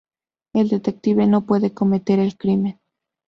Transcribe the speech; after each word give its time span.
El 0.55 0.69
detective 0.69 1.27
no 1.27 1.45
puede 1.45 1.75
cometer 1.75 2.17
el 2.17 2.35
crimen. 2.35 2.79